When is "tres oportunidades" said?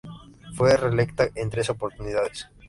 1.51-2.49